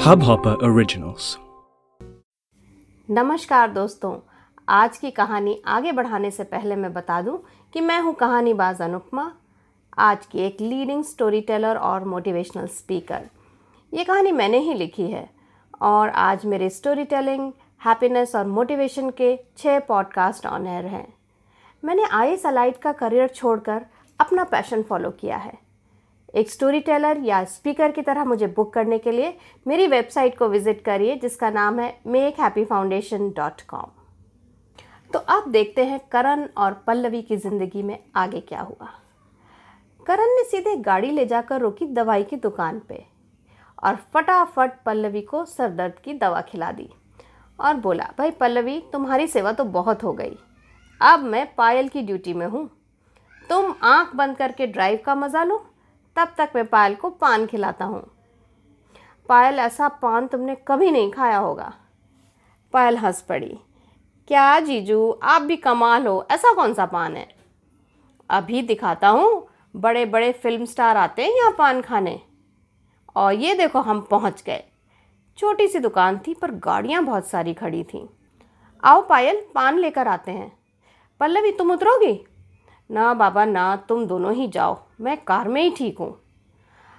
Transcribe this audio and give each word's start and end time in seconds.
Hubhopper 0.00 0.56
Originals. 0.62 1.36
नमस्कार 3.10 3.70
दोस्तों, 3.70 4.18
आज 4.68 4.98
की 4.98 5.10
कहानी 5.10 5.62
आगे 5.66 5.92
बढ़ाने 5.92 6.30
से 6.30 6.44
पहले 6.44 6.76
मैं 6.76 6.92
बता 6.92 7.22
दूँ 7.22 7.42
कि 7.72 7.80
मैं 7.80 8.00
हूँ 8.00 8.14
कहानीबाज 8.14 8.82
अनुपमा, 8.82 9.32
आज 9.98 10.26
की 10.26 10.38
एक 10.38 10.56
लीडिंग 10.60 11.04
स्टोरी 11.04 11.40
टेलर 11.40 11.76
और 11.76 12.04
मोटिवेशनल 12.04 12.66
स्पीकर 12.66 13.28
ये 13.94 14.04
कहानी 14.04 14.32
मैंने 14.32 14.58
ही 14.58 14.74
लिखी 14.74 15.10
है 15.10 15.30
और 15.80 16.08
आज 16.08 16.46
मेरे 16.46 16.70
स्टोरी 16.70 17.04
टेलिंग 17.04 17.52
हैप्पीनेस 17.84 18.36
और 18.36 18.46
मोटिवेशन 18.46 19.10
के 19.10 19.44
छः 19.56 19.78
पॉडकास्ट 19.78 20.46
ऑन 20.46 20.66
एयर 20.66 20.86
हैं। 20.86 21.14
मैंने 21.84 22.04
आई 22.04 22.28
एस 22.28 22.42
का 22.82 22.92
करियर 22.92 23.28
छोड़कर 23.28 23.86
अपना 24.20 24.44
पैशन 24.44 24.82
फॉलो 24.82 25.10
किया 25.10 25.36
है। 25.36 25.69
एक 26.34 26.50
स्टोरी 26.50 26.80
टेलर 26.80 27.18
या 27.24 27.42
स्पीकर 27.46 27.92
की 27.92 28.02
तरह 28.02 28.24
मुझे 28.24 28.46
बुक 28.46 28.72
करने 28.72 28.98
के 28.98 29.12
लिए 29.12 29.36
मेरी 29.66 29.86
वेबसाइट 29.86 30.36
को 30.38 30.48
विज़िट 30.48 30.82
करिए, 30.84 31.16
जिसका 31.16 31.50
नाम 31.50 31.80
है 31.80 31.94
make 32.06 32.40
happy 32.40 32.64
foundation 32.64 33.30
dot 33.36 33.62
com 33.68 33.90
तो 35.10 35.18
अब 35.18 35.50
देखते 35.50 35.84
हैं 35.84 35.98
करण 36.12 36.46
और 36.56 36.72
पल्लवी 36.86 37.22
की 37.22 37.36
ज़िंदगी 37.36 37.82
में 37.82 37.98
आगे 38.16 38.40
क्या 38.40 38.60
हुआ। 38.60 38.88
करण 40.06 40.34
ने 40.36 40.44
सीधे 40.44 40.76
गाड़ी 40.78 41.10
ले 41.10 41.24
जाकर 41.26 41.60
रोकी 41.60 41.86
दवाई 41.86 42.24
की 42.24 42.36
दुकान 42.38 42.80
पे 42.88 43.04
और 43.78 43.96
फटाफट 44.14 44.72
पल्लवी 44.86 45.20
को 45.22 45.44
सर 45.46 45.70
दर्द 45.70 45.98
की 46.04 46.14
दवा 46.14 46.40
खिला 46.42 46.70
दी 46.72 46.88
और 47.58 47.74
बोला, 47.76 48.08
भाई 48.18 48.30
पल्लवी, 48.30 48.78
तुम्हारी 48.92 49.26
सेवा 49.26 49.52
तो 49.52 49.64
बहुत 49.66 50.02
हो 50.04 50.12
गई। 50.12 50.36
अब 51.00 51.24
मैं 51.24 51.46
पायल 51.54 51.88
की 51.88 52.02
ड्यूटी 52.02 52.34
में 52.34 52.46
हूँ। 52.46 52.68
तुम 53.50 53.74
आँख 53.84 54.14
बंद 54.16 54.36
करके 54.36 54.66
ड्राइव 54.68 55.00
का 55.06 55.14
मज़ा 55.14 55.44
लो 55.44 55.64
तब 56.16 56.34
तक 56.38 56.50
मैं 56.54 56.66
पायल 56.66 56.94
को 56.94 57.10
पान 57.10 57.46
खिलाता 57.46 57.84
हूँ। 57.84 58.10
पायल, 59.28 59.58
ऐसा 59.58 59.88
पान 59.88 60.26
तुमने 60.26 60.56
कभी 60.68 60.90
नहीं 60.90 61.10
खाया 61.10 61.38
होगा। 61.38 61.74
पायल 62.72 62.96
हंस 62.96 63.22
पड़ी। 63.22 63.58
क्या 64.28 64.60
जीजू, 64.60 65.20
आप 65.22 65.42
भी 65.42 65.56
कमाल 65.56 66.06
हो, 66.06 66.26
ऐसा 66.30 66.54
कौन 66.54 66.74
सा 66.74 66.86
पान 66.86 67.16
है? 67.16 67.34
अभी 68.30 68.62
दिखाता 68.62 69.08
हूँ 69.08 69.48
बड़े 69.76 70.06
बड़े 70.06 70.32
फ़िल्म 70.32 70.64
स्टार 70.64 70.96
आते 70.96 71.24
हैं 71.24 71.36
यहाँ 71.36 71.54
पान 71.58 71.80
खाने। 71.80 72.22
और 73.16 73.32
ये 73.32 73.54
देखो, 73.54 73.80
हम 73.80 74.00
पहुँच 74.00 74.42
गए। 74.42 74.64
छोटी 75.38 75.68
सी 75.68 75.78
दुकान 75.78 76.20
थी, 76.26 76.34
पर 76.34 76.50
गाड़ियाँ 76.50 77.04
बहुत 77.04 77.26
सारी 77.26 77.54
खड़ी 77.54 77.84
थीं। 77.84 78.08
आओ 78.84 79.06
पायल, 79.08 79.46
पान 79.54 79.78
लेकर 79.78 80.08
आते 80.08 80.32
हैं। 80.32 80.58
पल्लवी, 81.20 81.52
तुम 81.52 81.70
उतरोगी? 81.70 82.26
ना 82.90 83.14
बाबा, 83.14 83.44
ना 83.44 83.76
तुम 83.76 84.06
दोनों 84.06 84.32
ही 84.32 84.48
जाओ। 84.48 84.82
मैं 85.00 85.24
कार 85.24 85.48
में 85.48 85.62
ही 85.62 85.70
ठीक 85.70 85.98
हूँ। 85.98 86.22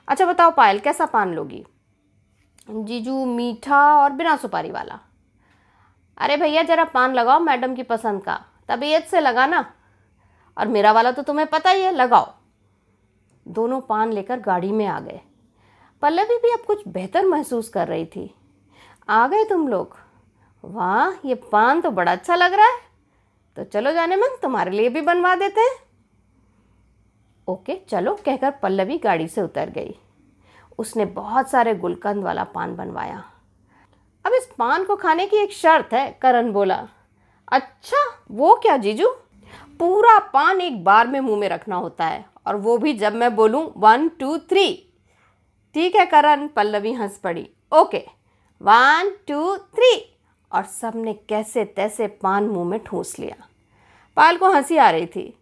अच्छा 0.07 0.25
बताओ, 0.25 0.51
पायल 0.51 0.79
कैसा 0.79 1.05
पान 1.05 1.33
लोगी? 1.33 1.65
जीजू 2.69 3.25
मीठा 3.25 3.95
और 3.95 4.09
बिना 4.09 4.35
सुपारी 4.35 4.71
वाला। 4.71 4.99
अरे 6.17 6.37
भैया, 6.37 6.63
ज़रा 6.63 6.83
पान 6.83 7.13
लगाओ 7.13 7.39
मैडम 7.39 7.75
की 7.75 7.83
पसंद 7.83 8.23
का। 8.23 8.45
तबीयत 8.69 9.05
से 9.05 9.19
लगाना 9.19 9.73
और 10.57 10.67
मेरा 10.67 10.91
वाला 10.91 11.11
तो 11.11 11.21
तुम्हें 11.21 11.47
पता 11.47 11.69
ही 11.69 11.81
है, 11.81 11.91
लगाओ। 11.91 12.33
दोनों 13.47 13.81
पान 13.81 14.13
लेकर 14.13 14.39
गाड़ी 14.39 14.71
में 14.71 14.85
आ 14.85 14.99
गए। 14.99 15.21
पल्लवी 16.01 16.37
भी 16.37 16.51
अब 16.53 16.59
कुछ 16.59 16.87
बेहतर 16.87 17.25
महसूस 17.25 17.69
कर 17.69 17.87
रही 17.87 18.05
थी। 18.05 18.35
आ 19.09 19.27
गए 19.27 19.43
तुम 19.43 19.67
लोग। 19.67 19.97
वाह, 20.65 21.27
ये 21.27 21.35
पान 21.35 21.81
तो 21.81 21.91
बड़ा 21.91 22.11
अच्छा 22.11 22.35
लग 22.35 22.53
रहा 22.53 22.65
है। 22.65 22.90
तो 23.57 23.63
चलो 23.63 23.91
जाने 23.91 24.15
मन, 24.15 24.37
तुम्हारे 24.41 24.71
लिए 24.71 24.89
भी 24.89 25.01
बनवा 25.01 25.35
देते 25.35 25.61
हैं। 25.61 25.75
ओके, 27.47 27.75
चलो, 27.89 28.13
कहकर 28.25 28.51
पल्लवी 28.51 28.97
गाड़ी 28.97 29.27
से 29.27 29.41
उतर 29.41 29.69
गई। 29.69 29.95
उसने 30.79 31.05
बहुत 31.05 31.49
सारे 31.49 31.73
गुलकंद 31.75 32.23
वाला 32.23 32.43
पान 32.43 32.75
बनवाया। 32.75 33.23
अब 34.25 34.33
इस 34.33 34.47
पान 34.57 34.83
को 34.83 34.95
खाने 34.95 35.25
की 35.27 35.37
एक 35.37 35.53
शर्त 35.53 35.93
है, 35.93 36.09
करण 36.21 36.51
बोला। 36.51 36.87
अच्छा 37.47 38.05
वो 38.31 38.55
क्या, 38.55 38.77
जीजू? 38.77 39.07
पूरा 39.79 40.17
पान 40.33 40.61
एक 40.61 40.83
बार 40.83 41.07
में 41.07 41.19
मुँह 41.19 41.39
में 41.39 41.47
रखना 41.49 41.75
होता 41.75 42.05
है, 42.05 42.25
और 42.47 42.55
वो 42.55 42.77
भी 42.77 42.93
जब 42.93 43.13
मैं 43.13 43.35
बोलूँ 43.35 43.71
वन 43.77 44.07
टू 44.09 44.37
थ्री 44.39 44.67
ठीक 45.75 45.95
है, 45.95 46.05
करण, 46.05 46.47
पल्लवी 46.47 46.93
हंस 46.93 47.17
पड़ी। 47.17 47.49
ओके 47.71 48.05
वन 48.61 49.11
टू 49.27 49.55
थ्री 49.57 50.10
और 50.53 50.63
सबने 50.63 51.13
कैसे 51.29 51.65
तैसे 51.65 52.07
पान 52.07 52.43
मुँह 52.43 52.69
में 52.69 52.79
ठूस 52.79 53.17
लिया। 53.19 53.35
पाल 54.17 54.37
को 54.37 54.49
हँसी 54.51 54.77
आ 54.77 54.89
रही 54.89 55.05
थी, 55.05 55.33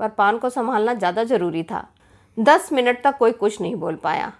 पर 0.00 0.08
पान 0.08 0.38
को 0.38 0.50
संभालना 0.50 0.94
ज़्यादा 0.94 1.24
ज़रूरी 1.24 1.62
था। 1.62 1.86
दस 2.36 2.72
मिनट 2.72 3.02
तक 3.02 3.16
कोई 3.16 3.32
कुछ 3.32 3.60
नहीं 3.60 3.74
बोल 3.76 3.94
पाया। 3.94 4.32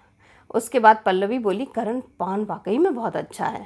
उसके 0.51 0.79
बाद 0.79 1.01
पल्लवी 1.05 1.39
बोली, 1.39 1.65
करण, 1.65 1.99
पान 1.99 2.43
वाकई 2.45 2.77
में 2.77 2.93
बहुत 2.95 3.15
अच्छा 3.15 3.45
है। 3.45 3.65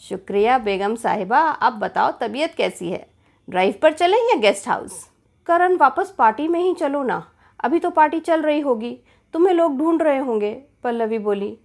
शुक्रिया 0.00 0.58
बेगम 0.58 0.94
साहिबा 0.94 1.40
अब 1.40 1.72
बताओ 1.72 2.12
तबीयत 2.20 2.54
कैसी 2.54 2.90
है? 2.90 3.06
ड्राइव 3.48 3.74
पर 3.82 3.92
चलें 3.92 4.18
या 4.18 4.36
गेस्ट 4.36 4.68
हाउस? 4.68 5.10
करण, 5.46 5.76
वापस 5.76 6.14
पार्टी 6.18 6.48
में 6.48 6.60
ही 6.60 6.74
चलो 6.74 7.02
ना। 7.02 7.22
अभी 7.60 7.78
तो 7.78 7.90
पार्टी 7.90 8.20
चल 8.20 8.42
रही 8.42 8.60
होगी। 8.60 8.98
तुम्हें 9.34 9.54
लोग 9.54 9.78
ढूंढ 9.78 10.02
रहे 10.02 10.18
होंगे, 10.18 10.52
पल्लवी 10.82 11.18
बोली। 11.18 11.56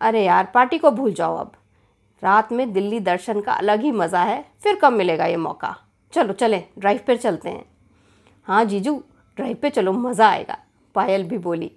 अरे 0.00 0.24
यार, 0.24 0.50
पार्टी 0.54 0.78
को 0.78 0.90
भूल 0.90 1.12
जाओ 1.12 1.36
अब। 1.36 1.52
रात 2.22 2.52
में 2.52 2.72
दिल्ली 2.72 3.00
दर्शन 3.00 3.40
का 3.40 3.52
अलग 3.52 3.82
ही 3.82 3.90
मज़ा 3.92 4.22
है, 4.22 4.44
फिर 4.62 4.78
कब 4.82 4.92
मिलेगा 4.92 5.26
ये 5.26 5.36
मौका? 5.38 5.74
चलो, 6.12 6.32
चलें 6.32 6.62
ड्राइव 6.78 7.00
पर 7.06 7.16
चलते 7.16 7.48
हैं। 7.48 7.64
हाँ 8.46 8.64
जीजू 8.64 8.94
ड्राइव 9.38 9.56
पे 9.62 9.70
चलो, 9.70 9.92
मज़ा 9.92 10.28
आएगा, 10.28 10.58
पायल 10.94 11.24
भी 11.24 11.38
बोली। 11.38 11.70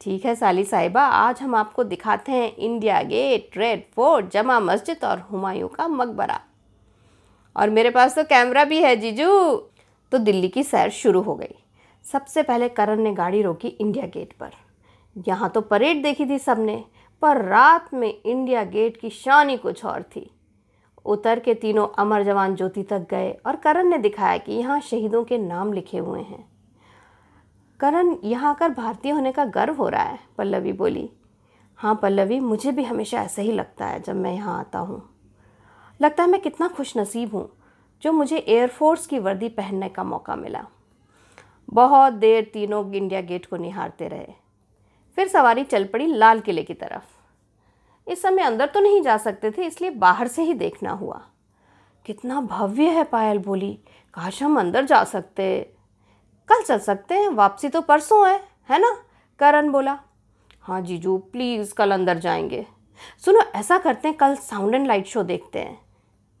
ठीक 0.00 0.24
है, 0.24 0.34
साली 0.34 0.64
साहिबा, 0.64 1.02
आज 1.02 1.40
हम 1.42 1.54
आपको 1.54 1.84
दिखाते 1.84 2.32
हैं 2.32 2.54
इंडिया 2.56 3.02
गेट 3.02 3.56
रेड 3.56 3.82
फोर्ट 3.94 4.30
जमा 4.30 4.58
मस्जिद 4.60 5.04
और 5.04 5.20
हुमायूं 5.30 5.68
का 5.68 5.88
मकबरा। 5.88 6.40
और 7.56 7.70
मेरे 7.70 7.90
पास 7.90 8.14
तो 8.16 8.24
कैमरा 8.24 8.64
भी 8.64 8.80
है, 8.82 8.94
जीजू। 8.96 9.56
तो 10.12 10.18
दिल्ली 10.18 10.48
की 10.48 10.62
सैर 10.62 10.90
शुरू 10.90 11.20
हो 11.22 11.34
गई। 11.34 11.54
सबसे 12.06 12.42
पहले 12.42 12.68
करण 12.68 13.00
ने 13.00 13.12
गाड़ी 13.14 13.42
रोकी 13.42 13.68
इंडिया 13.70 14.06
गेट 14.06 14.32
पर। 14.32 14.50
यहाँ 15.26 15.48
तो 15.50 15.60
परेड 15.60 16.02
देखी 16.02 16.26
थी 16.26 16.38
सबने। 16.38 16.82
पर 17.22 17.44
रात 17.44 17.94
में 17.94 18.12
इंडिया 18.22 18.64
गेट 18.64 18.96
की 18.96 19.10
शान 19.10 19.56
कुछ 19.56 19.84
और 19.84 20.02
थी। 20.02 20.30
उतर 21.04 21.38
के 21.38 21.54
तीनों 21.54 21.86
अमर 21.98 22.22
जवान 22.22 22.54
ज्योति 22.56 22.82
तक 22.82 23.06
गए 23.10 23.30
और 23.46 23.56
करण 23.56 23.88
ने 23.88 23.98
दिखाया 23.98 24.36
कि 24.36 24.52
यहाँ 24.52 24.80
शहीदों 24.80 25.24
के 25.24 25.38
नाम 25.38 25.72
लिखे 25.72 25.98
हुए 25.98 26.20
हैं। 26.20 26.44
करण, 27.80 28.16
यहाँ 28.24 28.50
आकर 28.50 28.68
भारतीय 28.68 29.12
होने 29.12 29.32
का 29.32 29.44
गर्व 29.44 29.74
हो 29.74 29.88
रहा 29.88 30.02
है, 30.02 30.18
पल्लवी 30.38 30.72
बोली। 30.72 31.08
हाँ 31.78 31.94
पल्लवी, 32.02 32.40
मुझे 32.40 32.72
भी 32.72 32.84
हमेशा 32.84 33.22
ऐसा 33.22 33.42
ही 33.42 33.52
लगता 33.52 33.86
है 33.86 34.00
जब 34.00 34.16
मैं 34.16 34.32
यहाँ 34.34 34.58
आता 34.58 34.78
हूँ। 34.78 35.02
लगता 36.00 36.22
है 36.22 36.30
मैं 36.30 36.40
कितना 36.40 36.68
खुश 36.68 36.96
नसीब 36.96 37.34
हूँ, 37.34 37.48
जो 38.02 38.12
मुझे 38.12 38.38
एयरफोर्स 38.38 39.06
की 39.06 39.18
वर्दी 39.18 39.48
पहनने 39.48 39.88
का 39.88 40.04
मौका 40.04 40.36
मिला। 40.36 40.64
बहुत 41.68 42.12
देर 42.12 42.50
तीनों 42.52 42.84
इंडिया 42.94 43.20
गेट 43.20 43.46
को 43.46 43.56
निहारते 43.56 44.08
रहे। 44.08 44.47
फिर 45.18 45.28
सवारी 45.28 45.64
चल 45.64 45.84
पड़ी 45.84 46.06
लाल 46.06 46.40
किले 46.40 46.62
की 46.62 46.74
तरफ़। 46.74 47.02
इस 48.10 48.22
समय 48.22 48.42
अंदर 48.42 48.66
तो 48.66 48.80
नहीं 48.80 49.02
जा 49.02 49.16
सकते 49.16 49.50
थे, 49.50 49.64
इसलिए 49.64 49.90
बाहर 49.90 50.28
से 50.28 50.42
ही 50.42 50.54
देखना 50.54 50.90
हुआ। 50.90 51.22
कितना 52.06 52.40
भव्य 52.40 52.88
है 52.88 53.04
पायल 53.04 53.38
बोली। 53.38 53.78
काश 54.14 54.42
हम 54.42 54.60
अंदर 54.60 54.84
जा 54.84 55.04
सकते। 55.04 55.72
कल 56.48 56.62
चल 56.62 56.78
सकते 56.78 57.14
हैं, 57.14 57.28
वापसी 57.28 57.68
तो 57.68 57.80
परसों 57.80 58.28
है 58.28 58.48
है 58.70 58.78
ना? 58.78 59.02
करण 59.38 59.70
बोला। 59.70 60.00
हाँ 60.60 60.80
जीजू 60.80 61.18
प्लीज़ 61.18 61.74
कल 61.74 61.90
अंदर 61.90 62.18
जाएँगे। 62.18 62.66
सुनो, 63.24 63.40
ऐसा 63.40 63.78
करते 63.78 64.08
हैं, 64.08 64.16
कल 64.16 64.36
साउंड 64.36 64.74
एंड 64.74 64.86
लाइट 64.86 65.06
शो 65.06 65.22
देखते 65.22 65.58
हैं। 65.58 65.80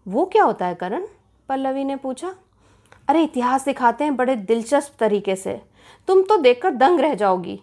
वो 0.08 0.24
क्या 0.24 0.44
होता 0.44 0.66
है 0.66 0.74
करण? 0.74 1.06
पल्लवी 1.48 1.84
ने 1.84 1.96
पूछा। 1.96 2.34
अरे 3.08 3.22
इतिहास 3.22 3.64
दिखाते 3.64 4.04
हैं 4.04 4.16
बड़े 4.16 4.36
दिलचस्प 4.36 4.96
तरीके 4.98 5.36
से। 5.36 5.62
तुम 6.06 6.22
तो 6.22 6.36
देखकर 6.36 6.70
दंग 6.70 7.00
रह 7.00 7.14
जाओगी। 7.14 7.62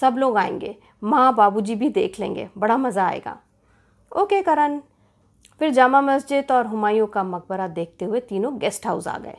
सब 0.00 0.14
लोग 0.18 0.36
आएँगे। 0.38 0.76
माँ 1.04 1.34
बाबूजी 1.34 1.74
भी 1.74 1.88
देख 1.88 2.20
लेंगे। 2.20 2.48
बड़ा 2.58 2.76
मज़ा 2.76 3.06
आएगा। 3.06 3.36
ओके, 4.12 4.42
करण। 4.42 4.80
फिर 5.60 5.70
जामा 5.70 6.00
मस्जिद 6.00 6.52
और 6.52 6.66
हुमायूं 6.66 7.06
का 7.06 7.22
मकबरा 7.24 7.68
देखते 7.68 8.04
हुए 8.04 8.20
तीनों 8.20 8.58
गेस्ट 8.58 8.86
हाउस 8.86 9.08
आ 9.08 9.18
गए। 9.18 9.36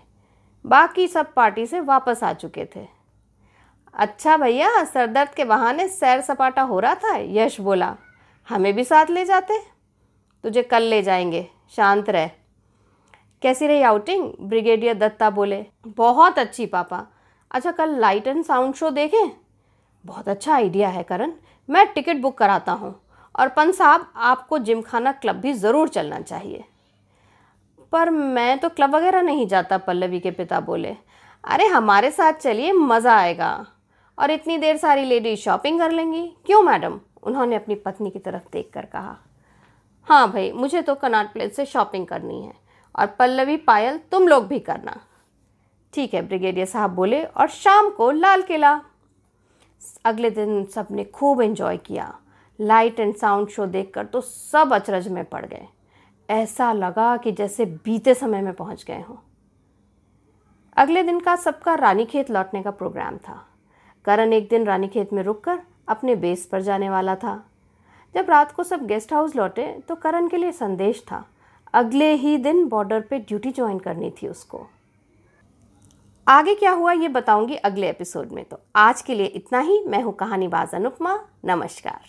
बाकी 0.65 1.07
सब 1.07 1.33
पार्टी 1.33 1.65
से 1.65 1.79
वापस 1.79 2.23
आ 2.23 2.33
चुके 2.33 2.65
थे। 2.75 2.87
अच्छा 3.93 4.37
भैया 4.37 4.83
सरदर्द 4.83 5.29
के 5.29 5.45
बहाने 5.45 5.87
सैर 5.87 6.21
सपाटा 6.21 6.61
हो 6.61 6.79
रहा 6.79 6.95
था? 6.95 7.15
यश 7.17 7.59
बोला, 7.61 7.95
हमें 8.49 8.73
भी 8.73 8.83
साथ 8.83 9.09
ले 9.09 9.25
जाते। 9.25 9.59
तुझे 10.43 10.63
कल 10.63 10.83
ले 10.83 11.01
जाएँगे। 11.01 11.47
शांत 11.69 12.09
रह। 12.09 12.31
कैसी 13.41 13.67
रही 13.67 13.81
आउटिंग 13.81 14.31
ब्रिगेडियर 14.41 14.97
दत्ता 14.97 15.29
बोले, 15.29 15.65
बहुत 15.87 16.39
अच्छी, 16.39 16.65
पापा। 16.65 17.05
अच्छा 17.51 17.71
कल 17.71 17.99
लाइट 17.99 18.27
एंड 18.27 18.43
साउंड 18.43 18.73
शो 18.73 18.89
देखें? 18.89 19.44
बहुत 20.05 20.29
अच्छा 20.29 20.53
आइडिया 20.55 20.89
है 20.89 21.03
करण। 21.03 21.31
मैं 21.69 21.85
टिकट 21.93 22.17
बुक 22.17 22.37
कराता 22.37 22.71
हूँ 22.71 22.93
और 23.35 23.49
पन 23.49 23.71
साहब, 23.71 24.07
आपको 24.15 24.59
जिम 24.59 24.81
खाना 24.81 25.11
क्लब 25.11 25.35
भी 25.35 25.53
ज़रूर 25.53 25.89
चलना 25.89 26.19
चाहिए। 26.19 26.63
पर 27.91 28.09
मैं 28.09 28.57
तो 28.59 28.69
क्लब 28.69 28.95
वगैरह 28.95 29.21
नहीं 29.21 29.47
जाता, 29.47 29.77
पल्लवी 29.77 30.19
के 30.19 30.31
पिता 30.31 30.59
बोले। 30.59 30.95
अरे, 31.43 31.65
हमारे 31.65 32.11
साथ 32.11 32.33
चलिए, 32.33 32.71
मज़ा 32.71 33.15
आएगा। 33.15 33.65
और 34.17 34.31
इतनी 34.31 34.57
देर 34.57 34.77
सारी 34.77 35.05
लेडीज़ 35.05 35.39
शॉपिंग 35.39 35.79
कर 35.79 35.91
लेंगी? 35.91 36.27
क्यों 36.45 36.61
मैडम? 36.63 36.99
उन्होंने 37.23 37.55
अपनी 37.55 37.75
पत्नी 37.75 38.09
की 38.09 38.19
तरफ़ 38.19 38.43
देख 38.53 38.69
कर 38.73 38.85
कहा। 38.85 39.17
हाँ 40.07 40.31
भाई, 40.31 40.51
मुझे 40.51 40.81
तो 40.81 40.95
कनाट 40.95 41.33
प्लेस 41.33 41.55
से 41.55 41.65
शॉपिंग 41.65 42.07
करनी 42.07 42.41
है 42.41 42.53
और 42.95 43.05
पल्लवी 43.19 43.57
पायल 43.57 43.99
तुम 44.11 44.27
लोग 44.27 44.47
भी 44.47 44.59
करना। 44.59 44.99
ठीक 45.93 46.13
है, 46.13 46.21
ब्रिगेडियर 46.21 46.65
साहब 46.65 46.91
बोले 46.91 47.23
और 47.23 47.47
शाम 47.49 47.89
को 47.89 48.11
लाल 48.11 48.41
किला। 48.41 48.81
अगले 50.05 50.29
दिन 50.29 50.63
सबने 50.65 51.03
खूब 51.05 51.41
एंजॉय 51.41 51.77
किया। 51.77 52.13
लाइट 52.59 52.99
एंड 52.99 53.15
साउंड 53.15 53.47
शो 53.49 53.65
देखकर 53.65 54.05
तो 54.05 54.21
सब 54.21 54.73
अचरज 54.73 55.07
में 55.07 55.23
पड़ 55.25 55.45
गए। 55.45 55.67
ऐसा 56.29 56.71
लगा 56.73 57.15
कि 57.17 57.31
जैसे 57.31 57.65
बीते 57.65 58.13
समय 58.13 58.41
में 58.41 58.53
पहुँच 58.53 58.83
गए 58.83 59.01
हों। 59.01 59.15
अगले 60.75 61.03
दिन 61.03 61.19
का 61.19 61.35
सबका 61.35 61.75
रानीखेत 61.75 62.29
लौटने 62.31 62.61
का 62.63 62.71
प्रोग्राम 62.71 63.17
था। 63.17 63.41
करण 64.05 64.33
एक 64.33 64.49
दिन 64.49 64.65
रानीखेत 64.65 65.13
में 65.13 65.21
रुककर 65.23 65.59
अपने 65.87 66.15
बेस 66.15 66.45
पर 66.45 66.61
जाने 66.61 66.89
वाला 66.89 67.15
था। 67.15 67.43
जब 68.15 68.29
रात 68.29 68.51
को 68.51 68.63
सब 68.63 68.85
गेस्ट 68.87 69.13
हाउस 69.13 69.35
लौटे 69.35 69.67
तो 69.87 69.95
करण 69.95 70.27
के 70.27 70.37
लिए 70.37 70.51
संदेश 70.51 71.03
था। 71.11 71.23
अगले 71.73 72.11
ही 72.13 72.37
दिन 72.37 72.67
बॉर्डर 72.67 73.01
पे 73.01 73.19
ड्यूटी 73.19 73.51
ज्वाइन 73.51 73.79
करनी 73.79 74.09
थी 74.11 74.27
उसको। 74.27 74.67
आगे 76.27 76.53
क्या 76.55 76.71
हुआ 76.71 76.91
ये 76.91 77.07
बताऊँगी 77.07 77.55
अगले 77.55 77.89
एपिसोड 77.89 78.31
में। 78.31 78.43
तो 78.45 78.59
आज 78.75 79.01
के 79.01 79.15
लिए 79.15 79.25
इतना 79.25 79.59
ही। 79.59 79.83
मैं 79.87 80.01
हूँ 80.03 80.13
कहानीबाज 80.15 80.73
अनुपमा। 80.73 81.19
नमस्कार। 81.45 81.99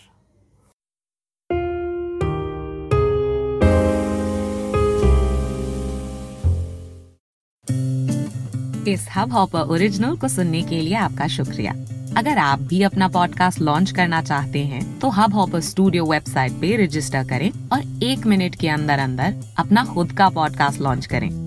इस 8.87 9.07
हब 9.15 9.31
हॉपर 9.31 9.59
ओरिजिनल 9.59 10.17
को 10.17 10.27
सुनने 10.27 10.61
के 10.61 10.81
लिए 10.81 10.95
आपका 10.95 11.27
शुक्रिया। 11.27 11.71
अगर 12.17 12.37
आप 12.37 12.59
भी 12.59 12.83
अपना 12.83 13.07
पॉडकास्ट 13.07 13.61
लॉन्च 13.61 13.91
करना 13.91 14.21
चाहते 14.21 14.59
हैं 14.59 14.99
तो 14.99 15.09
हब 15.09 15.33
हॉपर 15.33 15.59
स्टूडियो 15.61 16.05
वेबसाइट 16.05 16.51
पे 16.51 16.75
रजिस्टर 16.85 17.27
करें 17.27 17.49
और 17.73 18.03
एक 18.03 18.25
मिनट 18.25 18.55
के 18.55 18.69
अंदर 18.69 18.99
अंदर 18.99 19.43
अपना 19.57 19.85
खुद 19.85 20.11
का 20.11 20.29
पॉडकास्ट 20.29 20.81
लॉन्च 20.81 21.05
करें। 21.05 21.46